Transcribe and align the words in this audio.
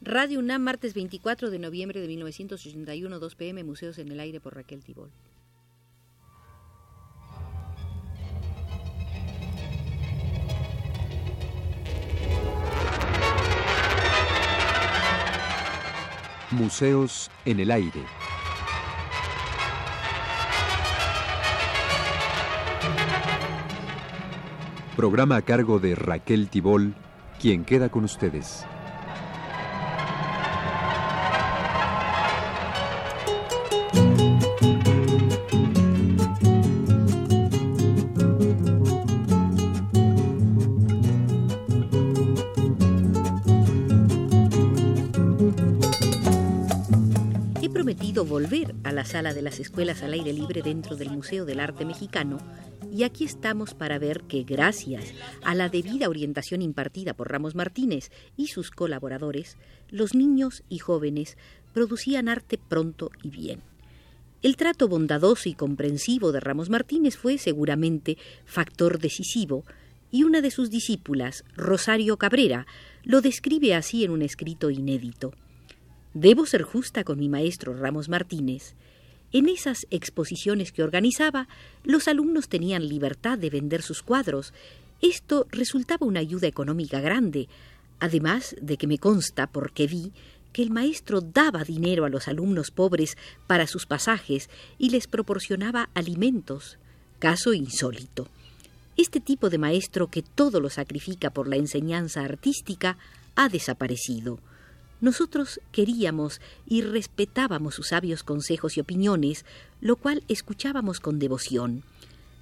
Radio 0.00 0.38
UNAM, 0.38 0.62
martes 0.62 0.94
24 0.94 1.50
de 1.50 1.58
noviembre 1.58 2.00
de 2.00 2.06
1981, 2.06 3.18
2 3.18 3.34
pm, 3.34 3.64
Museos 3.64 3.98
en 3.98 4.12
el 4.12 4.20
Aire 4.20 4.38
por 4.38 4.54
Raquel 4.54 4.84
Tibol. 4.84 5.10
Museos 16.52 17.28
en 17.44 17.58
el 17.58 17.72
Aire. 17.72 18.04
Programa 24.96 25.36
a 25.36 25.42
cargo 25.42 25.80
de 25.80 25.96
Raquel 25.96 26.48
Tibol, 26.48 26.94
quien 27.40 27.64
queda 27.64 27.88
con 27.88 28.04
ustedes. 28.04 28.64
La 48.98 49.04
sala 49.04 49.32
de 49.32 49.42
las 49.42 49.60
escuelas 49.60 50.02
al 50.02 50.12
aire 50.12 50.32
libre 50.32 50.60
dentro 50.60 50.96
del 50.96 51.10
Museo 51.10 51.44
del 51.44 51.60
Arte 51.60 51.84
Mexicano 51.84 52.38
y 52.92 53.04
aquí 53.04 53.24
estamos 53.24 53.72
para 53.72 53.96
ver 53.96 54.22
que 54.22 54.42
gracias 54.42 55.14
a 55.44 55.54
la 55.54 55.68
debida 55.68 56.08
orientación 56.08 56.62
impartida 56.62 57.14
por 57.14 57.30
Ramos 57.30 57.54
Martínez 57.54 58.10
y 58.36 58.48
sus 58.48 58.72
colaboradores, 58.72 59.56
los 59.88 60.16
niños 60.16 60.64
y 60.68 60.78
jóvenes 60.78 61.38
producían 61.72 62.28
arte 62.28 62.58
pronto 62.58 63.12
y 63.22 63.30
bien. 63.30 63.60
El 64.42 64.56
trato 64.56 64.88
bondadoso 64.88 65.48
y 65.48 65.54
comprensivo 65.54 66.32
de 66.32 66.40
Ramos 66.40 66.68
Martínez 66.68 67.16
fue 67.16 67.38
seguramente 67.38 68.18
factor 68.46 68.98
decisivo 68.98 69.64
y 70.10 70.24
una 70.24 70.40
de 70.40 70.50
sus 70.50 70.70
discípulas, 70.70 71.44
Rosario 71.54 72.16
Cabrera, 72.16 72.66
lo 73.04 73.20
describe 73.20 73.76
así 73.76 74.02
en 74.02 74.10
un 74.10 74.22
escrito 74.22 74.70
inédito. 74.70 75.34
Debo 76.14 76.46
ser 76.46 76.62
justa 76.62 77.04
con 77.04 77.20
mi 77.20 77.28
maestro 77.28 77.76
Ramos 77.76 78.08
Martínez. 78.08 78.74
En 79.32 79.48
esas 79.48 79.86
exposiciones 79.90 80.72
que 80.72 80.82
organizaba, 80.82 81.48
los 81.84 82.08
alumnos 82.08 82.48
tenían 82.48 82.88
libertad 82.88 83.38
de 83.38 83.50
vender 83.50 83.82
sus 83.82 84.02
cuadros. 84.02 84.54
Esto 85.02 85.46
resultaba 85.50 86.06
una 86.06 86.20
ayuda 86.20 86.48
económica 86.48 87.00
grande, 87.00 87.48
además 88.00 88.56
de 88.60 88.76
que 88.78 88.86
me 88.86 88.98
consta, 88.98 89.46
porque 89.46 89.86
vi, 89.86 90.12
que 90.52 90.62
el 90.62 90.70
maestro 90.70 91.20
daba 91.20 91.62
dinero 91.62 92.06
a 92.06 92.08
los 92.08 92.26
alumnos 92.26 92.70
pobres 92.70 93.16
para 93.46 93.66
sus 93.66 93.86
pasajes 93.86 94.48
y 94.78 94.90
les 94.90 95.06
proporcionaba 95.06 95.90
alimentos. 95.94 96.78
Caso 97.18 97.52
insólito. 97.52 98.28
Este 98.96 99.20
tipo 99.20 99.50
de 99.50 99.58
maestro 99.58 100.08
que 100.08 100.22
todo 100.22 100.58
lo 100.58 100.70
sacrifica 100.70 101.30
por 101.30 101.48
la 101.48 101.56
enseñanza 101.56 102.22
artística 102.22 102.96
ha 103.36 103.48
desaparecido. 103.48 104.40
Nosotros 105.00 105.60
queríamos 105.70 106.40
y 106.66 106.82
respetábamos 106.82 107.76
sus 107.76 107.88
sabios 107.88 108.22
consejos 108.22 108.76
y 108.76 108.80
opiniones, 108.80 109.44
lo 109.80 109.96
cual 109.96 110.24
escuchábamos 110.28 111.00
con 111.00 111.18
devoción. 111.18 111.84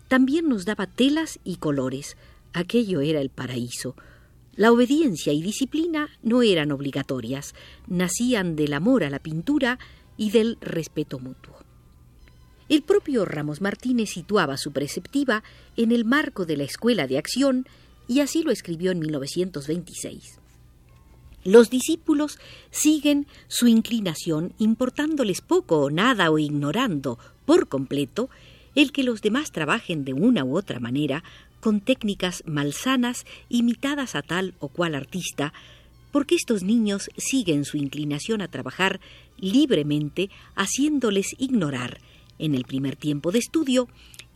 También 0.09 0.49
nos 0.49 0.65
daba 0.65 0.87
telas 0.87 1.39
y 1.45 1.57
colores. 1.57 2.17
Aquello 2.53 3.01
era 3.01 3.21
el 3.21 3.29
paraíso. 3.29 3.95
La 4.55 4.73
obediencia 4.73 5.35
y 5.35 5.43
disciplina 5.43 6.09
no 6.23 6.43
eran 6.43 6.73
obligatorias, 6.73 7.55
nacían 7.87 8.57
del 8.57 8.73
amor 8.73 9.05
a 9.05 9.11
la 9.11 9.19
pintura 9.19 9.79
y 10.17 10.31
del 10.31 10.57
respeto 10.63 11.19
mutuo. 11.19 11.57
El 12.71 12.83
propio 12.83 13.27
Ramos 13.27 13.61
Martínez 13.61 14.11
situaba 14.11 14.57
su 14.57 14.73
preceptiva 14.73 15.45
en 15.77 15.93
el 15.93 16.05
marco 16.05 16.47
de 16.47 16.57
la 16.57 16.65
Escuela 16.65 17.07
de 17.07 17.19
Acción 17.19 17.67
y 18.09 18.21
así 18.21 18.43
lo 18.43 18.51
escribió 18.51 18.93
en 18.93 19.01
1926. 19.01 20.41
Los 21.47 21.71
discípulos 21.71 22.41
siguen 22.73 23.29
su 23.47 23.69
inclinación 23.69 24.53
importándoles 24.59 25.43
poco 25.43 25.79
o 25.79 25.91
nada 25.91 26.33
o 26.33 26.41
ignorando 26.41 27.21
por 27.45 27.69
completo 27.69 28.29
el 28.75 28.91
que 28.91 29.05
los 29.05 29.23
demás 29.23 29.53
trabajen 29.53 30.05
de 30.05 30.13
una 30.13 30.45
u 30.45 30.57
otra 30.57 30.81
manera 30.81 31.23
con 31.61 31.81
técnicas 31.81 32.43
malsanas 32.47 33.27
imitadas 33.49 34.17
a 34.17 34.23
tal 34.23 34.55
o 34.59 34.67
cual 34.67 34.97
artista, 34.97 35.53
porque 36.11 36.35
estos 36.35 36.65
niños 36.65 37.11
siguen 37.17 37.65
su 37.65 37.77
inclinación 37.77 38.43
a 38.43 38.49
trabajar 38.49 38.99
libremente, 39.39 40.31
haciéndoles 40.57 41.37
ignorar, 41.39 42.01
en 42.41 42.57
el 42.57 42.65
primer 42.65 42.97
tiempo 42.97 43.31
de 43.31 43.39
estudio, 43.39 43.87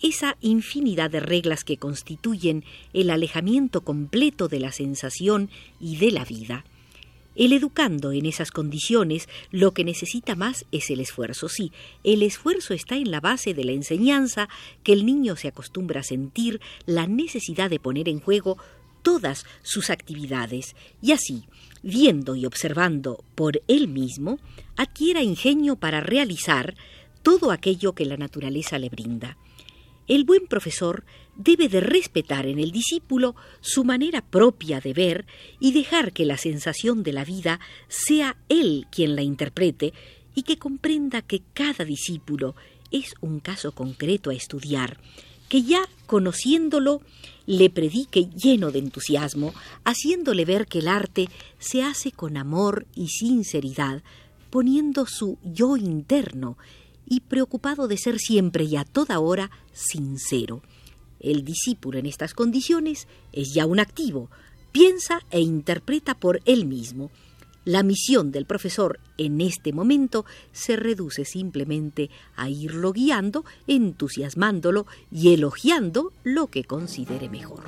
esa 0.01 0.37
infinidad 0.43 1.11
de 1.11 1.19
reglas 1.19 1.65
que 1.65 1.77
constituyen 1.77 2.63
el 2.93 3.11
alejamiento 3.11 3.81
completo 3.81 4.47
de 4.47 4.61
la 4.61 4.71
sensación 4.71 5.51
y 5.81 5.97
de 5.97 6.13
la 6.13 6.25
vida. 6.25 6.65
El 7.41 7.55
educando 7.55 8.13
en 8.13 8.27
esas 8.27 8.51
condiciones 8.51 9.27
lo 9.51 9.73
que 9.73 9.83
necesita 9.83 10.35
más 10.35 10.67
es 10.73 10.91
el 10.91 11.01
esfuerzo. 11.01 11.49
Sí, 11.49 11.73
el 12.05 12.23
esfuerzo 12.23 12.75
está 12.75 12.97
en 12.97 13.11
la 13.11 13.21
base 13.21 13.55
de 13.55 13.65
la 13.65 13.73
enseñanza 13.73 14.51
que 14.83 14.93
el 14.93 15.07
niño 15.07 15.37
se 15.37 15.49
acostumbra 15.49 16.01
a 16.01 16.05
sentir 16.05 16.61
la 16.85 17.07
necesidad 17.07 17.71
de 17.71 17.81
poner 17.81 18.11
en 18.11 18.21
juego 18.21 18.59
todas 19.01 19.47
sus 19.63 19.89
actividades 19.89 20.77
y 21.01 21.13
así, 21.13 21.45
viendo 21.83 22.37
y 22.37 22.45
observando 22.45 23.25
por 23.37 23.63
él 23.69 23.89
mismo, 23.89 24.39
adquiera 24.77 25.23
ingenio 25.23 25.77
para 25.77 26.03
realizar 26.03 26.75
todo 27.23 27.53
aquello 27.53 27.95
que 27.95 28.05
la 28.05 28.19
naturaleza 28.19 28.79
le 28.79 28.91
brinda. 28.91 29.39
El 30.11 30.25
buen 30.25 30.49
profesor 30.49 31.05
debe 31.37 31.69
de 31.69 31.81
respetar 31.81 32.47
en 32.47 32.59
el 32.59 32.73
discípulo 32.73 33.37
su 33.61 33.85
manera 33.85 34.23
propia 34.23 34.81
de 34.81 34.93
ver 34.93 35.25
y 35.61 35.71
dejar 35.71 36.13
que 36.13 36.25
la 36.25 36.37
sensación 36.37 37.05
de 37.05 37.13
la 37.13 37.25
vida 37.25 37.61
sea 37.87 38.37
él 38.49 38.89
quien 38.91 39.15
la 39.15 39.23
interprete 39.23 39.93
y 40.35 40.43
que 40.43 40.59
comprenda 40.59 41.23
que 41.23 41.43
cada 41.55 41.85
discípulo 41.85 42.57
es 42.91 43.15
un 43.21 43.39
caso 43.39 43.71
concreto 43.71 44.31
a 44.31 44.35
estudiar, 44.35 44.99
que 45.49 45.63
ya 45.63 45.89
conociéndolo 46.07 47.03
le 47.47 47.71
predique 47.71 48.31
lleno 48.35 48.73
de 48.73 48.81
entusiasmo, 48.81 49.55
haciéndole 49.85 50.45
ver 50.45 50.67
que 50.67 50.81
el 50.81 50.89
arte 50.89 51.29
se 51.61 51.85
hace 51.85 52.11
con 52.11 52.37
amor 52.37 52.85
y 52.97 53.11
sinceridad, 53.11 54.03
poniendo 54.51 55.07
su 55.07 55.39
yo 55.45 55.77
interno 55.77 56.59
y 57.11 57.21
preocupado 57.21 57.89
de 57.89 57.99
ser 57.99 58.19
siempre 58.19 58.65
y 58.65 58.77
a 58.77 58.85
toda 58.85 59.19
hora 59.19 59.51
sincero. 59.73 60.63
El 61.19 61.45
discípulo 61.45 61.99
en 61.99 62.07
estas 62.07 62.33
condiciones 62.33 63.09
es 63.33 63.53
ya 63.53 63.67
un 63.67 63.81
activo, 63.81 64.31
piensa 64.73 65.21
e 65.31 65.41
interpreta 65.41 66.15
por 66.15 66.41
él 66.47 66.65
mismo. 66.65 67.11
La 67.65 67.83
misión 67.83 68.31
del 68.31 68.47
profesor 68.47 69.01
en 69.19 69.41
este 69.43 69.73
momento 69.73 70.25
se 70.53 70.77
reduce 70.77 71.27
simplemente 71.27 72.09
a 72.37 72.49
irlo 72.49 72.93
guiando, 72.93 73.45
entusiasmándolo 73.67 74.87
y 75.13 75.35
elogiando 75.35 76.13
lo 76.23 76.47
que 76.47 76.65
considere 76.65 77.29
mejor. 77.29 77.65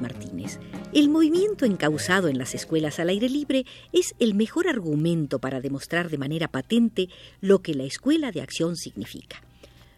Martínez, 0.00 0.60
el 0.92 1.08
movimiento 1.08 1.64
encausado 1.64 2.28
en 2.28 2.38
las 2.38 2.54
escuelas 2.54 3.00
al 3.00 3.08
aire 3.08 3.28
libre 3.28 3.66
es 3.92 4.14
el 4.20 4.34
mejor 4.34 4.68
argumento 4.68 5.40
para 5.40 5.60
demostrar 5.60 6.08
de 6.08 6.18
manera 6.18 6.48
patente 6.48 7.08
lo 7.40 7.62
que 7.62 7.74
la 7.74 7.82
escuela 7.82 8.30
de 8.30 8.42
acción 8.42 8.76
significa. 8.76 9.42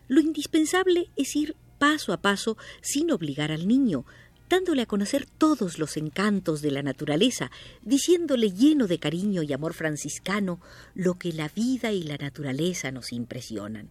Lo 0.09 0.21
indispensable 0.21 1.11
es 1.17 1.37
ir 1.37 1.55
paso 1.79 2.13
a 2.13 2.17
paso 2.17 2.57
sin 2.81 3.11
obligar 3.11 3.53
al 3.53 3.69
niño, 3.69 4.07
dándole 4.49 4.83
a 4.83 4.87
conocer 4.87 5.27
todos 5.27 5.79
los 5.79 5.97
encantos 5.97 6.63
de 6.63 6.71
la 6.71 6.83
naturaleza, 6.83 7.51
diciéndole 7.83 8.53
lleno 8.53 8.87
de 8.87 8.99
cariño 8.99 9.43
y 9.43 9.53
amor 9.53 9.75
franciscano 9.75 10.61
lo 10.95 11.15
que 11.15 11.33
la 11.33 11.49
vida 11.49 11.93
y 11.93 12.03
la 12.05 12.17
naturaleza 12.17 12.91
nos 12.91 13.13
impresionan. 13.13 13.89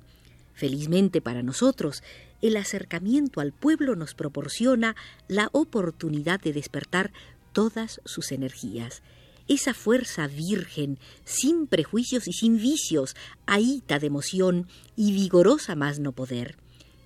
Felizmente 0.54 1.22
para 1.22 1.44
nosotros, 1.44 2.04
el 2.44 2.58
acercamiento 2.58 3.40
al 3.40 3.54
pueblo 3.54 3.96
nos 3.96 4.16
proporciona 4.16 4.98
la 5.30 5.48
oportunidad 5.54 6.42
de 6.42 6.52
despertar 6.52 7.14
todas 7.54 8.02
sus 8.04 8.34
energías. 8.34 9.02
Esa 9.48 9.74
fuerza 9.74 10.28
virgen, 10.28 11.00
sin 11.24 11.68
prejuicios 11.68 12.28
y 12.28 12.34
sin 12.34 12.58
vicios, 12.58 13.16
ahita 13.46 13.98
de 13.98 14.08
emoción 14.08 14.68
y 14.98 15.14
vigorosa 15.14 15.76
más 15.76 16.00
no 16.00 16.12
poder. 16.12 16.58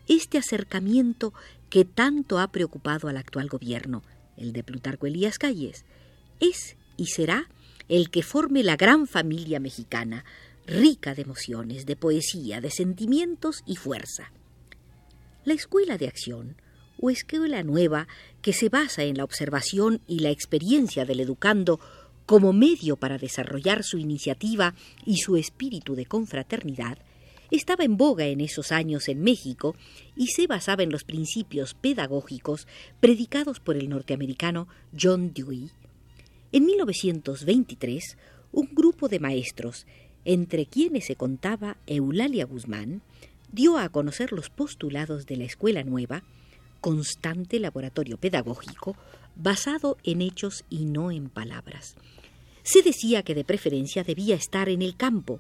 Este 0.08 0.40
acercamiento 0.40 1.36
que 1.70 1.86
tanto 1.86 2.40
ha 2.40 2.48
preocupado 2.48 3.08
al 3.08 3.18
actual 3.18 3.48
gobierno, 3.48 4.02
el 4.38 4.54
de 4.54 4.64
Plutarco 4.64 5.06
Elías 5.06 5.38
Calles, 5.38 5.86
es 6.40 6.78
y 6.98 7.08
será 7.08 7.48
el 7.90 8.10
que 8.10 8.24
forme 8.24 8.64
la 8.64 8.76
gran 8.76 9.06
familia 9.06 9.60
mexicana, 9.60 10.26
rica 10.66 11.14
de 11.14 11.22
emociones, 11.22 11.86
de 11.86 11.96
poesía, 11.96 12.60
de 12.60 12.72
sentimientos 12.72 13.62
y 13.68 13.76
fuerza. 13.76 14.32
La 15.48 15.54
escuela 15.54 15.98
de 15.98 16.10
acción, 16.10 16.58
o 17.00 17.10
escuela 17.10 17.64
nueva, 17.64 18.10
que 18.42 18.52
se 18.52 18.68
basa 18.68 19.04
en 19.04 19.16
la 19.16 19.24
observación 19.24 20.02
y 20.06 20.20
la 20.20 20.30
experiencia 20.30 21.06
del 21.06 21.22
educando 21.22 21.80
como 22.26 22.52
medio 22.52 22.98
para 22.98 23.18
desarrollar 23.18 23.86
su 23.86 23.98
iniciativa 23.98 24.76
y 25.06 25.20
su 25.20 25.38
espíritu 25.38 25.96
de 25.96 26.06
confraternidad, 26.06 26.98
estaba 27.50 27.86
en 27.86 27.96
boga 27.96 28.26
en 28.26 28.42
esos 28.42 28.74
años 28.74 29.08
en 29.08 29.22
México 29.22 29.74
y 30.18 30.28
se 30.28 30.48
basaba 30.48 30.84
en 30.84 30.92
los 30.92 31.06
principios 31.06 31.76
pedagógicos 31.76 32.68
predicados 33.00 33.62
por 33.62 33.78
el 33.78 33.88
norteamericano 33.88 34.68
John 35.02 35.32
Dewey. 35.34 35.72
En 36.52 36.66
1923, 36.66 38.18
un 38.52 38.68
grupo 38.74 39.08
de 39.08 39.22
maestros, 39.22 39.88
entre 40.26 40.66
quienes 40.66 41.06
se 41.06 41.16
contaba 41.16 41.78
Eulalia 41.88 42.44
Guzmán, 42.44 43.02
dio 43.52 43.78
a 43.78 43.90
conocer 43.90 44.32
los 44.32 44.50
postulados 44.50 45.26
de 45.26 45.38
la 45.38 45.46
Escuela 45.46 45.84
Nueva, 45.84 46.24
constante 46.82 47.60
laboratorio 47.60 48.18
pedagógico 48.18 48.96
basado 49.36 49.98
en 50.04 50.22
hechos 50.22 50.64
y 50.70 50.86
no 50.86 51.12
en 51.12 51.30
palabras. 51.30 51.96
Se 52.64 52.82
decía 52.82 53.24
que 53.24 53.36
de 53.36 53.44
preferencia 53.44 54.04
debía 54.04 54.36
estar 54.36 54.70
en 54.70 54.82
el 54.82 54.96
campo, 54.96 55.40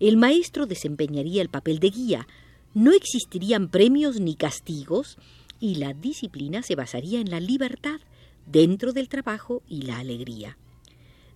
el 0.00 0.16
maestro 0.16 0.66
desempeñaría 0.66 1.42
el 1.42 1.48
papel 1.48 1.78
de 1.78 1.90
guía, 1.90 2.28
no 2.74 2.92
existirían 2.92 3.68
premios 3.68 4.20
ni 4.20 4.34
castigos 4.34 5.16
y 5.60 5.76
la 5.76 5.92
disciplina 5.94 6.62
se 6.62 6.76
basaría 6.76 7.20
en 7.20 7.30
la 7.30 7.40
libertad 7.40 8.00
dentro 8.46 8.92
del 8.92 9.08
trabajo 9.08 9.62
y 9.68 9.82
la 9.82 9.98
alegría. 9.98 10.56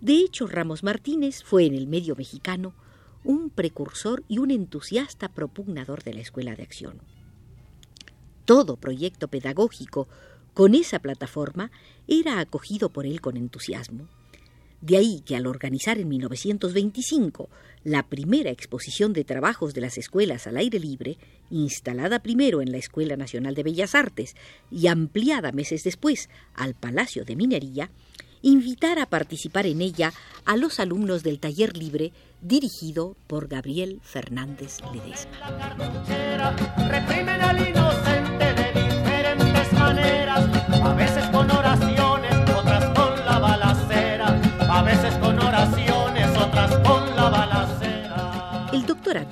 De 0.00 0.14
hecho, 0.14 0.46
Ramos 0.46 0.82
Martínez 0.82 1.42
fue 1.44 1.64
en 1.64 1.74
el 1.74 1.86
medio 1.86 2.14
mexicano 2.16 2.74
un 3.24 3.50
precursor 3.50 4.24
y 4.28 4.38
un 4.38 4.50
entusiasta 4.50 5.28
propugnador 5.28 6.02
de 6.02 6.14
la 6.14 6.20
escuela 6.20 6.54
de 6.54 6.62
acción. 6.62 7.00
Todo 8.44 8.76
proyecto 8.76 9.28
pedagógico 9.28 10.08
con 10.54 10.74
esa 10.74 10.98
plataforma 10.98 11.70
era 12.08 12.40
acogido 12.40 12.90
por 12.90 13.06
él 13.06 13.20
con 13.20 13.36
entusiasmo. 13.36 14.08
De 14.80 14.96
ahí 14.96 15.22
que 15.24 15.36
al 15.36 15.46
organizar 15.46 15.98
en 15.98 16.08
1925 16.08 17.48
la 17.84 18.02
primera 18.02 18.50
exposición 18.50 19.12
de 19.12 19.22
trabajos 19.22 19.74
de 19.74 19.80
las 19.80 19.96
escuelas 19.96 20.48
al 20.48 20.56
aire 20.56 20.80
libre, 20.80 21.18
instalada 21.50 22.18
primero 22.18 22.60
en 22.60 22.72
la 22.72 22.78
Escuela 22.78 23.16
Nacional 23.16 23.54
de 23.54 23.62
Bellas 23.62 23.94
Artes 23.94 24.34
y 24.72 24.88
ampliada 24.88 25.52
meses 25.52 25.84
después 25.84 26.28
al 26.54 26.74
Palacio 26.74 27.24
de 27.24 27.36
Minería, 27.36 27.90
invitara 28.42 29.04
a 29.04 29.08
participar 29.08 29.66
en 29.66 29.80
ella 29.80 30.12
a 30.44 30.56
los 30.56 30.80
alumnos 30.80 31.22
del 31.22 31.38
taller 31.38 31.76
libre 31.76 32.12
dirigido 32.42 33.16
por 33.26 33.48
Gabriel 33.48 34.00
Fernández 34.02 34.78
Ledesma. 34.92 35.38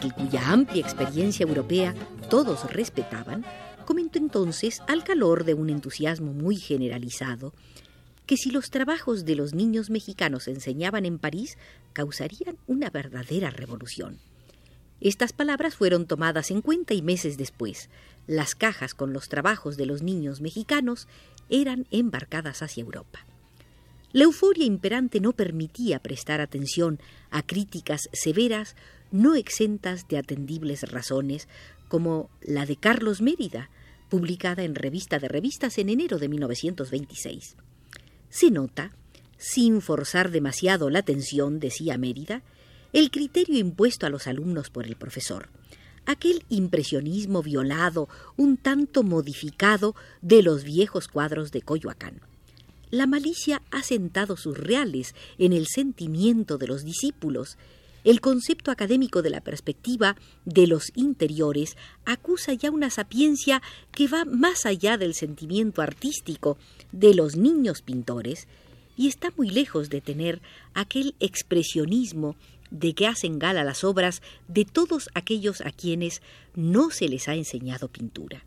cuya 0.09 0.51
amplia 0.51 0.81
experiencia 0.81 1.45
europea 1.45 1.95
todos 2.29 2.71
respetaban, 2.73 3.45
comentó 3.85 4.19
entonces, 4.19 4.83
al 4.87 5.05
calor 5.05 5.45
de 5.45 5.55
un 5.55 5.71
entusiasmo 5.71 6.33
muy 6.33 6.57
generalizado, 6.57 7.53
que 8.31 8.37
si 8.37 8.53
los 8.53 8.71
trabajos 8.71 9.25
de 9.25 9.35
los 9.35 9.55
niños 9.55 9.91
mexicanos 9.91 10.45
se 10.45 10.53
enseñaban 10.53 11.05
en 11.05 11.19
París, 11.19 11.59
causarían 11.93 12.59
una 12.69 12.89
verdadera 12.89 13.51
revolución. 13.51 14.21
Estas 15.01 15.33
palabras 15.33 15.75
fueron 15.75 16.07
tomadas 16.07 16.53
en 16.53 16.63
cuenta 16.63 16.95
y 16.95 17.03
meses 17.03 17.37
después, 17.37 17.91
las 18.29 18.55
cajas 18.55 18.95
con 18.95 19.13
los 19.13 19.29
trabajos 19.29 19.77
de 19.77 19.87
los 19.87 20.05
niños 20.05 20.41
mexicanos 20.41 21.09
eran 21.49 21.89
embarcadas 21.91 22.63
hacia 22.63 22.83
Europa. 22.83 23.27
La 24.13 24.23
euforia 24.23 24.65
imperante 24.65 25.19
no 25.19 25.33
permitía 25.33 25.99
prestar 25.99 26.41
atención 26.41 27.01
a 27.33 27.43
críticas 27.43 28.09
severas 28.13 28.77
no 29.11 29.35
exentas 29.35 30.07
de 30.07 30.19
atendibles 30.19 30.89
razones, 30.89 31.49
como 31.89 32.31
la 32.43 32.65
de 32.65 32.77
Carlos 32.77 33.23
Mérida, 33.23 33.71
publicada 34.09 34.63
en 34.63 34.77
Revista 34.77 35.19
de 35.19 35.27
Revistas 35.27 35.79
en 35.79 35.89
enero 35.89 36.21
de 36.21 36.29
1926. 36.29 37.57
Se 38.31 38.51
nota, 38.51 38.93
sin 39.37 39.83
forzar 39.83 40.31
demasiado 40.31 40.89
la 40.89 41.01
atención, 41.01 41.61
decía 41.61 41.99
Mérida, 41.99 42.43
el 42.95 43.11
criterio 43.11 43.59
impuesto 43.59 44.07
a 44.07 44.11
los 44.11 44.27
alumnos 44.27 44.71
por 44.71 44.87
el 44.87 44.97
profesor, 44.97 45.51
aquel 46.07 46.45
impresionismo 46.49 47.43
violado, 47.43 48.09
un 48.37 48.57
tanto 48.57 49.03
modificado 49.03 49.95
de 50.23 50.43
los 50.43 50.65
viejos 50.65 51.09
cuadros 51.09 51.53
de 51.53 51.61
Coyoacán 51.61 52.23
la 52.91 53.07
malicia 53.07 53.63
ha 53.71 53.83
sentado 53.83 54.37
sus 54.37 54.59
reales 54.59 55.15
en 55.39 55.53
el 55.53 55.67
sentimiento 55.67 56.59
de 56.59 56.67
los 56.67 56.85
discípulos. 56.85 57.57
El 58.03 58.21
concepto 58.21 58.71
académico 58.71 59.21
de 59.23 59.31
la 59.31 59.43
perspectiva 59.43 60.17
de 60.45 60.67
los 60.67 60.91
interiores 60.95 61.77
acusa 62.07 62.55
ya 62.55 62.71
una 62.71 62.89
sapiencia 62.89 63.63
que 63.93 64.09
va 64.09 64.25
más 64.25 64.65
allá 64.65 64.97
del 64.97 65.15
sentimiento 65.15 65.83
artístico 65.83 66.57
de 66.93 67.15
los 67.15 67.37
niños 67.37 67.83
pintores 67.83 68.49
y 68.97 69.09
está 69.09 69.33
muy 69.37 69.51
lejos 69.51 69.91
de 69.91 70.01
tener 70.01 70.41
aquel 70.73 71.15
expresionismo 71.21 72.37
de 72.71 72.95
que 72.95 73.07
hacen 73.07 73.39
gala 73.39 73.65
las 73.65 73.85
obras 73.85 74.23
de 74.49 74.65
todos 74.65 75.11
aquellos 75.15 75.61
a 75.61 75.71
quienes 75.71 76.23
no 76.55 76.91
se 76.91 77.09
les 77.09 77.29
ha 77.29 77.35
enseñado 77.35 77.89
pintura. 77.89 78.45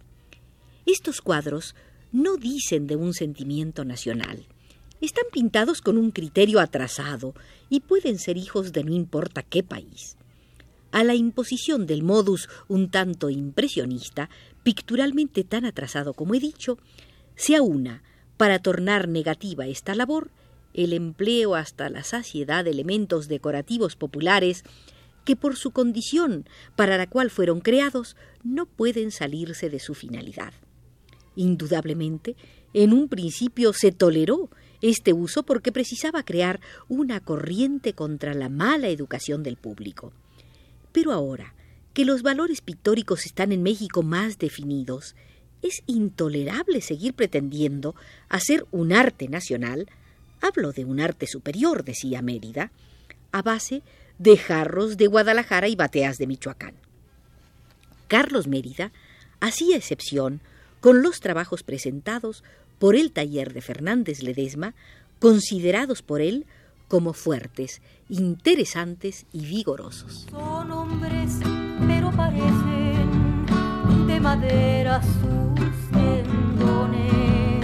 Estos 0.86 1.22
cuadros 1.22 1.76
no 2.12 2.38
dicen 2.38 2.88
de 2.88 2.96
un 2.96 3.14
sentimiento 3.14 3.86
nacional. 3.86 4.46
Están 5.04 5.26
pintados 5.34 5.82
con 5.82 5.98
un 5.98 6.12
criterio 6.12 6.62
atrasado 6.62 7.34
y 7.70 7.82
pueden 7.82 8.18
ser 8.18 8.38
hijos 8.38 8.72
de 8.72 8.86
no 8.86 8.94
importa 8.94 9.44
qué 9.44 9.62
país. 9.62 10.16
A 10.94 11.04
la 11.04 11.14
imposición 11.14 11.86
del 11.88 12.04
modus 12.04 12.48
un 12.70 12.90
tanto 12.90 13.30
impresionista, 13.30 14.30
picturalmente 14.64 15.44
tan 15.44 15.66
atrasado 15.66 16.14
como 16.14 16.36
he 16.36 16.40
dicho, 16.40 16.78
se 17.36 17.57
aúna, 17.57 18.02
para 18.38 18.60
tornar 18.60 19.10
negativa 19.10 19.68
esta 19.68 19.94
labor, 19.94 20.31
el 20.74 20.94
empleo 20.94 21.56
hasta 21.56 21.90
la 21.90 22.06
saciedad 22.06 22.64
de 22.64 22.72
elementos 22.72 23.28
decorativos 23.28 23.98
populares 23.98 24.64
que 25.26 25.36
por 25.36 25.57
su 25.57 25.72
condición 25.72 26.48
para 26.78 26.98
la 26.98 27.07
cual 27.07 27.30
fueron 27.30 27.60
creados 27.60 28.16
no 28.42 28.68
pueden 28.68 29.12
salirse 29.12 29.69
de 29.69 29.81
su 29.81 29.95
finalidad. 29.95 30.54
Indudablemente, 31.36 32.38
en 32.74 32.94
un 32.94 33.10
principio 33.10 33.74
se 33.74 33.92
toleró 33.92 34.50
este 34.83 35.13
uso 35.13 35.44
porque 35.44 35.71
precisaba 35.71 36.23
crear 36.23 36.59
una 36.90 37.21
corriente 37.21 37.94
contra 37.94 38.33
la 38.33 38.49
mala 38.49 38.90
educación 38.90 39.42
del 39.42 39.56
público. 39.56 40.11
Pero 40.92 41.13
ahora 41.13 41.56
que 41.94 42.04
los 42.04 42.21
valores 42.21 42.59
pictóricos 42.59 43.25
están 43.25 43.54
en 43.54 43.63
México 43.63 44.04
más 44.04 44.37
definidos, 44.40 45.16
es 45.61 45.83
intolerable 45.87 46.81
seguir 46.81 47.13
pretendiendo 47.13 47.95
hacer 48.28 48.66
un 48.71 48.92
arte 48.92 49.30
nacional, 49.30 49.87
hablo 50.42 50.73
de 50.73 50.83
un 50.83 50.99
arte 50.99 51.28
superior, 51.28 51.85
decía 51.85 52.21
Mérida, 52.21 52.71
a 53.31 53.42
base 53.42 53.83
de 54.19 54.37
jarros 54.37 54.97
de 54.97 55.07
Guadalajara 55.07 55.69
y 55.69 55.75
bateas 55.75 56.18
de 56.18 56.28
Michoacán. 56.28 56.75
Carlos 58.09 58.47
Mérida 58.47 58.92
hacía 59.40 59.78
excepción 59.78 60.42
con 60.81 61.02
los 61.02 61.21
trabajos 61.21 61.63
presentados 61.63 62.44
por 62.83 62.97
el 62.97 63.13
taller 63.13 63.54
de 63.54 63.61
Fernández 63.61 64.21
Ledesma, 64.23 64.75
considerados 65.19 66.02
por 66.02 66.19
él 66.19 66.45
como 66.90 67.13
fuertes, 67.13 67.81
interesantes 68.09 69.25
y 69.31 69.45
vigorosos. 69.45 70.28
Son 70.30 70.69
hombres, 70.69 71.40
pero 71.87 72.11
parecen 72.11 73.45
de 74.06 74.19
madera 74.19 75.02
sus 75.02 75.92
tendones. 75.94 77.63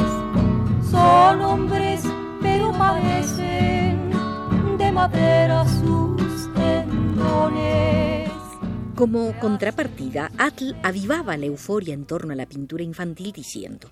Son 0.89 1.41
hombres, 1.41 2.01
pero 2.41 2.71
parecen 2.71 4.11
de 4.77 4.89
madera 4.89 5.65
sus 5.67 6.53
tendones. 6.53 8.31
Como 8.95 9.37
contrapartida, 9.41 10.31
Atl 10.37 10.75
avivaba 10.81 11.35
la 11.35 11.47
euforia 11.47 11.93
en 11.93 12.05
torno 12.05 12.31
a 12.31 12.37
la 12.37 12.45
pintura 12.45 12.85
infantil 12.85 13.33
diciendo 13.33 13.91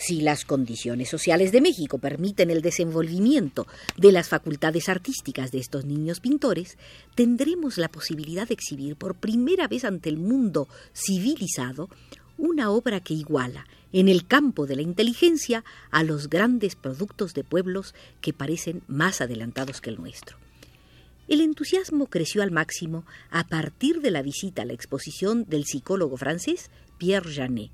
si 0.00 0.22
las 0.22 0.46
condiciones 0.46 1.10
sociales 1.10 1.52
de 1.52 1.60
México 1.60 1.98
permiten 1.98 2.50
el 2.50 2.62
desenvolvimiento 2.62 3.66
de 3.98 4.12
las 4.12 4.30
facultades 4.30 4.88
artísticas 4.88 5.52
de 5.52 5.58
estos 5.58 5.84
niños 5.84 6.20
pintores, 6.20 6.78
tendremos 7.14 7.76
la 7.76 7.90
posibilidad 7.90 8.48
de 8.48 8.54
exhibir 8.54 8.96
por 8.96 9.14
primera 9.14 9.68
vez 9.68 9.84
ante 9.84 10.08
el 10.08 10.16
mundo 10.16 10.68
civilizado 10.94 11.90
una 12.38 12.70
obra 12.70 13.00
que 13.00 13.12
iguala, 13.12 13.66
en 13.92 14.08
el 14.08 14.26
campo 14.26 14.66
de 14.66 14.76
la 14.76 14.82
inteligencia, 14.82 15.64
a 15.90 16.02
los 16.02 16.30
grandes 16.30 16.76
productos 16.76 17.34
de 17.34 17.44
pueblos 17.44 17.94
que 18.22 18.32
parecen 18.32 18.82
más 18.88 19.20
adelantados 19.20 19.82
que 19.82 19.90
el 19.90 19.96
nuestro. 19.96 20.38
El 21.28 21.42
entusiasmo 21.42 22.06
creció 22.06 22.42
al 22.42 22.52
máximo 22.52 23.04
a 23.30 23.46
partir 23.46 24.00
de 24.00 24.10
la 24.10 24.22
visita 24.22 24.62
a 24.62 24.64
la 24.64 24.72
exposición 24.72 25.44
del 25.44 25.66
psicólogo 25.66 26.16
francés 26.16 26.70
Pierre 26.96 27.34
Janet, 27.34 27.70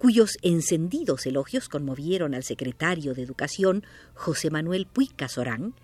cuyos 0.00 0.38
encendidos 0.40 1.26
elogios 1.26 1.68
conmovieron 1.68 2.34
al 2.34 2.42
secretario 2.42 3.12
de 3.12 3.20
Educación 3.20 3.84
José 4.14 4.48
Manuel 4.48 4.86
Puig 4.86 5.14
Casorán, 5.14 5.74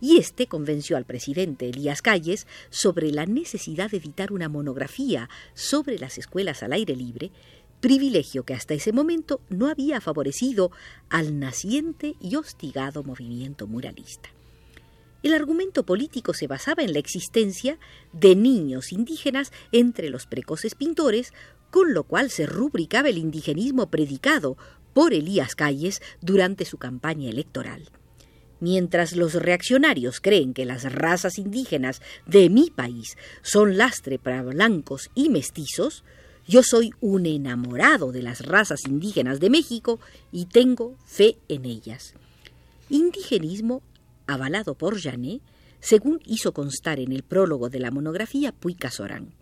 y 0.00 0.16
este 0.16 0.46
convenció 0.46 0.96
al 0.96 1.04
presidente 1.04 1.68
Elías 1.68 2.00
Calles 2.00 2.46
sobre 2.70 3.12
la 3.12 3.26
necesidad 3.26 3.90
de 3.90 3.98
editar 3.98 4.32
una 4.32 4.48
monografía 4.48 5.28
sobre 5.52 5.98
las 5.98 6.16
escuelas 6.16 6.62
al 6.62 6.72
aire 6.72 6.96
libre, 6.96 7.32
privilegio 7.80 8.44
que 8.44 8.54
hasta 8.54 8.72
ese 8.72 8.92
momento 8.92 9.42
no 9.50 9.68
había 9.68 10.00
favorecido 10.00 10.70
al 11.10 11.38
naciente 11.38 12.14
y 12.18 12.36
hostigado 12.36 13.02
movimiento 13.04 13.66
muralista. 13.66 14.30
El 15.22 15.34
argumento 15.34 15.84
político 15.84 16.34
se 16.34 16.46
basaba 16.46 16.82
en 16.82 16.92
la 16.92 16.98
existencia 16.98 17.78
de 18.12 18.36
niños 18.36 18.92
indígenas 18.92 19.50
entre 19.72 20.08
los 20.08 20.26
precoces 20.26 20.74
pintores, 20.74 21.32
con 21.70 21.92
lo 21.94 22.04
cual 22.04 22.30
se 22.30 22.46
rubricaba 22.46 23.08
el 23.08 23.18
indigenismo 23.18 23.90
predicado 23.90 24.56
por 24.92 25.12
Elías 25.12 25.54
Calles 25.54 26.00
durante 26.20 26.64
su 26.64 26.78
campaña 26.78 27.28
electoral. 27.28 27.90
Mientras 28.60 29.14
los 29.14 29.34
reaccionarios 29.34 30.20
creen 30.20 30.54
que 30.54 30.64
las 30.64 30.90
razas 30.90 31.38
indígenas 31.38 32.00
de 32.24 32.48
mi 32.48 32.70
país 32.70 33.16
son 33.42 33.76
lastre 33.76 34.18
para 34.18 34.42
blancos 34.42 35.10
y 35.14 35.28
mestizos, 35.28 36.04
yo 36.48 36.62
soy 36.62 36.92
un 37.00 37.26
enamorado 37.26 38.12
de 38.12 38.22
las 38.22 38.46
razas 38.46 38.86
indígenas 38.86 39.40
de 39.40 39.50
México 39.50 40.00
y 40.32 40.46
tengo 40.46 40.96
fe 41.04 41.38
en 41.48 41.64
ellas. 41.66 42.14
Indigenismo 42.88 43.82
avalado 44.26 44.74
por 44.74 45.00
Janet, 45.00 45.42
según 45.80 46.20
hizo 46.24 46.52
constar 46.52 47.00
en 47.00 47.12
el 47.12 47.22
prólogo 47.22 47.68
de 47.68 47.80
la 47.80 47.90
monografía 47.90 48.52
Puy 48.52 48.74
Casorán. 48.74 49.34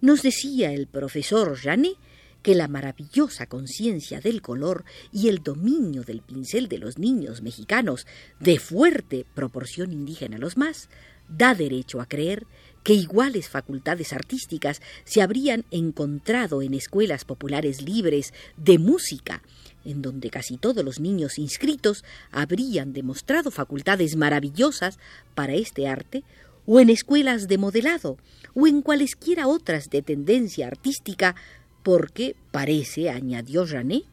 Nos 0.00 0.22
decía 0.22 0.72
el 0.72 0.86
profesor 0.86 1.56
Janet 1.56 1.96
que 2.42 2.54
la 2.54 2.68
maravillosa 2.68 3.46
conciencia 3.46 4.20
del 4.20 4.42
color 4.42 4.84
y 5.12 5.28
el 5.28 5.42
dominio 5.42 6.02
del 6.04 6.22
pincel 6.22 6.68
de 6.68 6.78
los 6.78 6.98
niños 6.98 7.42
mexicanos, 7.42 8.06
de 8.38 8.60
fuerte 8.60 9.26
proporción 9.34 9.92
indígena 9.92 10.36
a 10.36 10.38
los 10.38 10.56
más, 10.56 10.88
da 11.28 11.54
derecho 11.54 12.00
a 12.00 12.06
creer 12.06 12.46
que 12.84 12.94
iguales 12.94 13.48
facultades 13.48 14.12
artísticas 14.12 14.80
se 15.04 15.20
habrían 15.20 15.64
encontrado 15.70 16.62
en 16.62 16.74
escuelas 16.74 17.24
populares 17.24 17.82
libres 17.82 18.32
de 18.56 18.78
música, 18.78 19.42
en 19.84 20.00
donde 20.00 20.30
casi 20.30 20.58
todos 20.58 20.84
los 20.84 21.00
niños 21.00 21.38
inscritos 21.38 22.04
habrían 22.30 22.92
demostrado 22.92 23.50
facultades 23.50 24.16
maravillosas 24.16 24.98
para 25.34 25.54
este 25.54 25.88
arte, 25.88 26.22
o 26.70 26.80
en 26.80 26.90
escuelas 26.90 27.48
de 27.48 27.56
modelado, 27.56 28.18
o 28.54 28.66
en 28.66 28.82
cualesquiera 28.82 29.48
otras 29.48 29.88
de 29.88 30.02
tendencia 30.02 30.66
artística 30.66 31.34
porque 31.82 32.36
parece, 32.50 33.08
añadió 33.08 33.66
Janet, 33.66 34.04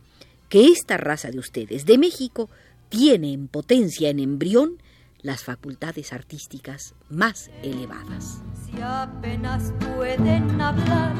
que 0.47 0.67
esta 0.67 0.95
raza 0.95 1.31
de 1.31 1.39
ustedes 1.39 1.85
de 1.85 1.97
México 1.97 2.49
tiene 2.87 3.33
en 3.33 3.49
potencia 3.49 4.09
en 4.09 4.19
embrión 4.19 4.77
las 5.21 5.43
facultades 5.43 6.13
artísticas 6.13 6.95
más 7.09 7.51
elevadas. 7.61 8.37
Si 8.65 8.81
apenas 8.81 9.73
pueden 9.97 10.61
hablar, 10.61 11.13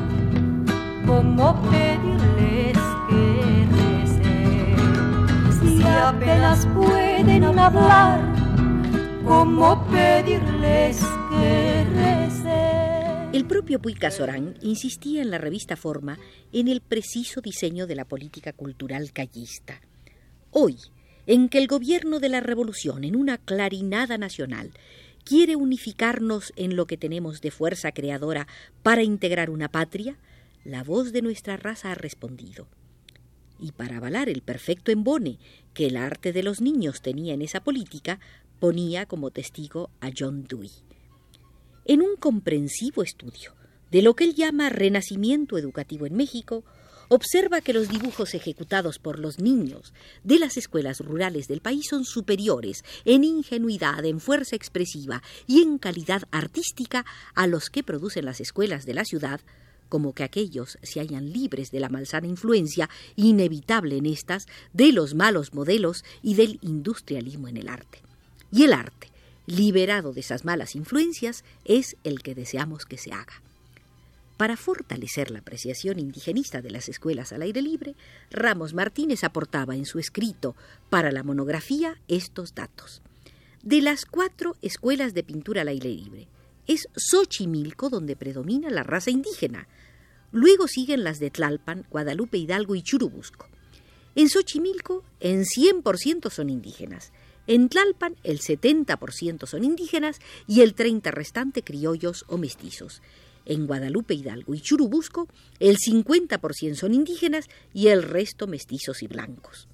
¿cómo 1.06 1.62
pedirles 1.70 2.78
que 3.10 3.68
recen? 3.76 5.78
Si 5.78 5.84
apenas 5.84 6.66
pueden 6.68 7.44
hablar, 7.44 8.22
¿cómo 9.26 9.86
pedirles 9.88 11.02
que 11.02 11.25
propio 13.66 13.82
Puy 13.82 13.96
Casorán 13.96 14.60
insistía 14.62 15.24
en 15.24 15.32
la 15.32 15.40
revista 15.40 15.76
Forma 15.76 16.20
en 16.54 16.68
el 16.68 16.82
preciso 16.82 17.42
diseño 17.42 17.88
de 17.88 17.96
la 17.96 18.06
política 18.06 18.54
cultural 18.54 19.12
callista. 19.12 19.82
Hoy, 20.52 20.78
en 21.26 21.50
que 21.50 21.58
el 21.58 21.66
gobierno 21.66 22.20
de 22.20 22.30
la 22.30 22.42
revolución, 22.42 23.04
en 23.04 23.16
una 23.16 23.40
clarinada 23.40 24.20
nacional, 24.20 24.70
quiere 25.24 25.56
unificarnos 25.56 26.54
en 26.56 26.76
lo 26.76 26.86
que 26.86 26.96
tenemos 26.96 27.42
de 27.42 27.50
fuerza 27.50 27.92
creadora 27.92 28.48
para 28.84 29.02
integrar 29.02 29.50
una 29.50 29.68
patria, 29.68 30.16
la 30.64 30.84
voz 30.84 31.12
de 31.12 31.24
nuestra 31.24 31.58
raza 31.58 31.92
ha 31.92 31.96
respondido. 31.96 32.68
Y 33.60 33.72
para 33.72 33.98
avalar 33.98 34.30
el 34.30 34.44
perfecto 34.44 34.92
embone 34.92 35.40
que 35.74 35.88
el 35.88 35.98
arte 35.98 36.34
de 36.34 36.44
los 36.44 36.62
niños 36.62 37.02
tenía 37.02 37.34
en 37.34 37.42
esa 37.42 37.64
política, 37.64 38.20
ponía 38.60 39.08
como 39.08 39.32
testigo 39.32 39.90
a 40.02 40.12
John 40.16 40.46
Dewey 40.48 40.70
en 41.86 42.02
un 42.02 42.16
comprensivo 42.18 43.04
estudio 43.04 43.54
de 43.92 44.02
lo 44.02 44.16
que 44.16 44.26
él 44.26 44.36
llama 44.36 44.70
renacimiento 44.70 45.58
educativo 45.58 46.06
en 46.06 46.16
México, 46.16 46.64
observa 47.08 47.62
que 47.62 47.74
los 47.74 47.90
dibujos 47.90 48.34
ejecutados 48.34 49.00
por 49.00 49.20
los 49.20 49.40
niños 49.40 49.94
de 50.24 50.40
las 50.40 50.58
escuelas 50.58 51.00
rurales 51.00 51.48
del 51.48 51.62
país 51.62 51.86
son 51.90 52.04
superiores 52.04 52.84
en 53.06 53.24
ingenuidad, 53.24 54.04
en 54.06 54.20
fuerza 54.20 54.56
expresiva 54.56 55.22
y 55.48 55.62
en 55.62 55.78
calidad 55.78 56.24
artística 56.32 57.06
a 57.36 57.48
los 57.48 57.70
que 57.70 57.84
producen 57.84 58.26
las 58.26 58.42
escuelas 58.42 58.86
de 58.86 58.96
la 58.96 59.06
ciudad, 59.06 59.42
como 59.88 60.14
que 60.14 60.24
aquellos 60.24 60.80
se 60.82 61.00
hallan 61.00 61.32
libres 61.32 61.72
de 61.72 61.80
la 61.80 61.90
malsana 61.90 62.28
influencia 62.28 62.90
inevitable 63.16 63.98
en 63.98 64.08
estas 64.08 64.48
de 64.74 64.92
los 64.92 65.14
malos 65.14 65.54
modelos 65.54 66.04
y 66.24 66.34
del 66.34 66.60
industrialismo 66.62 67.48
en 67.48 67.58
el 67.58 67.70
arte. 67.70 68.02
Y 68.52 68.64
el 68.64 68.74
arte, 68.74 69.10
liberado 69.48 70.14
de 70.14 70.22
esas 70.22 70.46
malas 70.46 70.76
influencias, 70.76 71.44
es 71.66 71.98
el 72.04 72.22
que 72.22 72.36
deseamos 72.36 72.86
que 72.86 72.98
se 72.98 73.12
haga. 73.12 73.42
Para 74.38 74.58
fortalecer 74.58 75.32
la 75.32 75.40
apreciación 75.40 75.98
indigenista 75.98 76.62
de 76.62 76.70
las 76.70 76.90
escuelas 76.90 77.32
al 77.32 77.42
aire 77.42 77.62
libre, 77.62 77.96
Ramos 78.32 78.74
Martínez 78.74 79.24
aportaba 79.24 79.76
en 79.76 79.86
su 79.86 79.98
escrito 79.98 80.56
para 80.90 81.12
la 81.12 81.24
monografía 81.24 82.02
estos 82.10 82.54
datos. 82.54 83.02
De 83.64 83.82
las 83.82 84.06
cuatro 84.06 84.58
escuelas 84.62 85.14
de 85.14 85.24
pintura 85.24 85.62
al 85.62 85.70
aire 85.70 85.90
libre, 85.90 86.28
es 86.68 86.88
Xochimilco 86.96 87.90
donde 87.90 88.16
predomina 88.16 88.70
la 88.70 88.84
raza 88.84 89.10
indígena. 89.10 89.68
Luego 90.32 90.68
siguen 90.68 91.04
las 91.04 91.20
de 91.20 91.30
Tlalpan, 91.30 91.86
Guadalupe 91.90 92.38
Hidalgo 92.38 92.76
y 92.76 92.82
Churubusco. 92.82 93.48
En 94.16 94.30
Xochimilco, 94.30 95.04
en 95.20 95.44
100% 95.44 96.30
son 96.30 96.50
indígenas. 96.50 97.12
En 97.48 97.70
Tlalpan 97.70 98.16
el 98.24 98.40
70% 98.40 99.46
son 99.46 99.64
indígenas 99.64 100.20
y 100.48 100.62
el 100.62 100.76
30% 100.76 101.12
restante 101.12 101.62
criollos 101.62 102.26
o 102.28 102.38
mestizos. 102.38 103.02
En 103.46 103.68
Guadalupe 103.68 104.16
Hidalgo 104.16 104.56
y 104.56 104.62
Churubusco 104.62 105.28
el 105.60 105.78
50% 105.78 106.76
son 106.76 106.96
indígenas 106.96 107.48
y 107.74 107.88
el 107.90 108.02
resto 108.02 108.48
mestizos 108.48 109.04
y 109.04 109.08
blancos. 109.08 109.68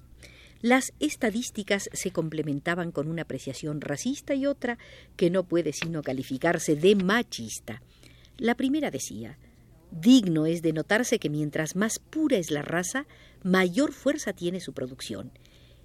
Las 0.60 0.92
estadísticas 1.00 1.88
se 1.92 2.12
complementaban 2.12 2.92
con 2.92 3.08
una 3.08 3.22
apreciación 3.22 3.80
racista 3.80 4.34
y 4.34 4.46
otra 4.46 4.78
que 5.16 5.30
no 5.30 5.44
puede 5.44 5.72
sino 5.72 6.02
calificarse 6.02 6.76
de 6.76 6.94
machista. 6.94 7.82
La 8.36 8.54
primera 8.54 8.90
decía, 8.90 9.38
digno 9.90 10.44
es 10.44 10.60
de 10.60 10.74
notarse 10.74 11.18
que 11.18 11.30
mientras 11.30 11.74
más 11.74 11.98
pura 11.98 12.36
es 12.36 12.50
la 12.50 12.62
raza, 12.62 13.06
mayor 13.42 13.92
fuerza 13.92 14.34
tiene 14.34 14.60
su 14.60 14.74
producción 14.74 15.32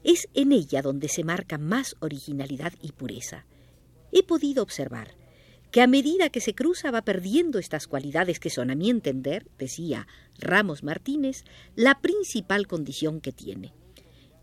es 0.07 0.29
en 0.33 0.53
ella 0.53 0.81
donde 0.81 1.09
se 1.09 1.25
marca 1.25 1.57
más 1.57 1.97
originalidad 1.99 2.71
y 2.81 2.93
pureza. 2.93 3.45
He 4.13 4.23
podido 4.23 4.63
observar 4.63 5.15
que 5.69 5.81
a 5.81 5.87
medida 5.87 6.29
que 6.29 6.39
se 6.39 6.55
cruza 6.55 6.91
va 6.91 7.01
perdiendo 7.01 7.59
estas 7.59 7.87
cualidades 7.87 8.39
que 8.39 8.49
son, 8.49 8.71
a 8.71 8.75
mi 8.75 8.89
entender, 8.89 9.45
decía 9.59 10.07
Ramos 10.39 10.81
Martínez, 10.81 11.43
la 11.75 11.99
principal 11.99 12.67
condición 12.67 13.19
que 13.19 13.33
tiene. 13.33 13.73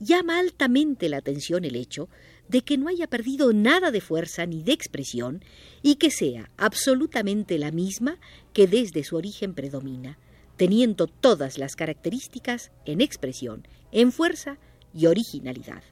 Llama 0.01 0.39
altamente 0.39 1.09
la 1.09 1.17
atención 1.17 1.65
el 1.65 1.77
hecho 1.77 2.11
de 2.47 2.61
que 2.61 2.77
no 2.77 2.89
haya 2.89 3.07
perdido 3.07 3.55
nada 3.55 3.91
de 3.91 4.03
fuerza 4.03 4.45
ni 4.45 4.63
de 4.63 4.73
expresión 4.73 5.43
y 5.83 5.95
que 5.95 6.11
sea 6.11 6.51
absolutamente 6.59 7.57
la 7.57 7.71
misma 7.71 8.19
que 8.53 8.67
desde 8.67 9.03
su 9.03 9.17
origen 9.17 9.55
predomina, 9.55 10.19
teniendo 10.59 11.07
todas 11.07 11.57
las 11.57 11.75
características 11.75 12.71
en 12.85 13.01
expresión, 13.01 13.67
en 13.93 14.13
fuerza 14.13 14.59
y 14.95 15.07
originalidad. 15.07 15.83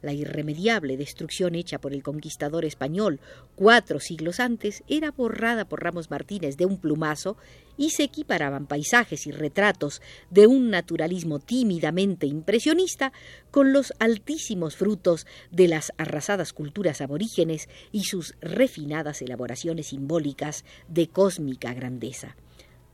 La 0.00 0.12
irremediable 0.12 0.96
destrucción 0.96 1.56
hecha 1.56 1.80
por 1.80 1.92
el 1.92 2.04
conquistador 2.04 2.64
español 2.64 3.18
cuatro 3.56 3.98
siglos 3.98 4.38
antes 4.38 4.84
era 4.86 5.10
borrada 5.10 5.64
por 5.64 5.82
Ramos 5.82 6.08
Martínez 6.08 6.56
de 6.56 6.66
un 6.66 6.78
plumazo 6.78 7.36
y 7.76 7.90
se 7.90 8.04
equiparaban 8.04 8.66
paisajes 8.66 9.26
y 9.26 9.32
retratos 9.32 10.00
de 10.30 10.46
un 10.46 10.70
naturalismo 10.70 11.40
tímidamente 11.40 12.26
impresionista 12.26 13.12
con 13.50 13.72
los 13.72 13.92
altísimos 13.98 14.76
frutos 14.76 15.26
de 15.50 15.66
las 15.66 15.92
arrasadas 15.96 16.52
culturas 16.52 17.00
aborígenes 17.00 17.68
y 17.90 18.04
sus 18.04 18.36
refinadas 18.40 19.20
elaboraciones 19.20 19.88
simbólicas 19.88 20.64
de 20.86 21.08
cósmica 21.08 21.74
grandeza. 21.74 22.36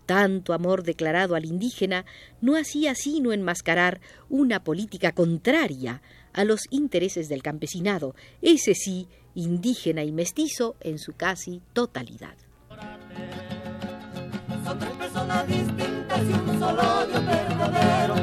Tanto 0.07 0.53
amor 0.53 0.83
declarado 0.83 1.35
al 1.35 1.47
indígena 1.47 2.05
no 2.41 2.57
hacía 2.57 2.95
sino 2.95 3.33
enmascarar 3.33 4.01
una 4.29 4.63
política 4.63 5.13
contraria 5.13 6.03
a 6.33 6.45
los 6.45 6.63
intereses 6.71 7.29
del 7.29 7.43
campesinado, 7.43 8.15
ese 8.43 8.75
sí, 8.75 9.09
indígena 9.35 10.05
y 10.05 10.13
mestizo 10.13 10.77
en 10.81 10.99
su 10.99 11.15
casi 11.15 11.63
totalidad. 11.73 12.35
Son 14.65 14.79
tres 14.79 14.91
personas 14.93 15.47
distintas 15.47 16.21
y 16.23 16.33
un 16.33 16.59
solo 16.59 17.07
Dios 17.07 17.27
verdadero. 17.27 18.15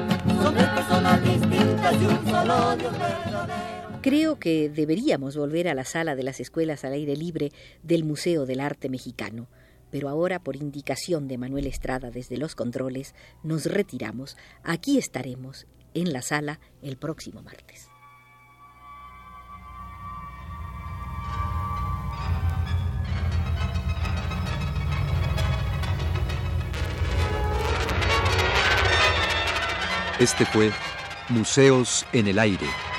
Son 0.41 0.53
tres 0.53 0.69
personas 0.69 1.23
distintas 1.23 1.93
y 1.93 2.05
un 2.05 2.25
solo 2.29 2.77
Dios 2.77 2.91
verdadero. 2.91 4.01
Creo 4.01 4.39
que 4.39 4.69
deberíamos 4.69 5.37
volver 5.37 5.67
a 5.67 5.75
la 5.75 5.85
sala 5.85 6.15
de 6.15 6.23
las 6.23 6.39
escuelas 6.39 6.83
al 6.83 6.93
aire 6.93 7.15
libre 7.15 7.51
del 7.83 8.03
Museo 8.03 8.45
del 8.45 8.59
Arte 8.59 8.89
Mexicano 8.89 9.47
pero 9.91 10.09
ahora 10.09 10.39
por 10.39 10.55
indicación 10.55 11.27
de 11.27 11.37
Manuel 11.37 11.67
Estrada 11.67 12.09
desde 12.09 12.37
los 12.37 12.55
controles 12.55 13.13
nos 13.43 13.65
retiramos. 13.65 14.37
Aquí 14.63 14.97
estaremos 14.97 15.67
en 15.93 16.13
la 16.13 16.21
sala 16.21 16.59
el 16.81 16.97
próximo 16.97 17.43
martes. 17.43 17.89
Este 30.19 30.45
fue 30.45 30.71
Museos 31.29 32.05
en 32.13 32.27
el 32.27 32.37
Aire. 32.37 32.90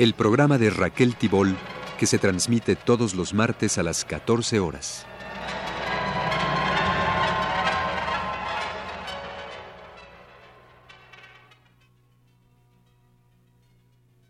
El 0.00 0.14
programa 0.14 0.56
de 0.56 0.70
Raquel 0.70 1.14
Tibol 1.14 1.58
que 1.98 2.06
se 2.06 2.18
transmite 2.18 2.74
todos 2.74 3.14
los 3.14 3.34
martes 3.34 3.76
a 3.76 3.82
las 3.82 4.06
14 4.06 4.58
horas. 4.58 5.06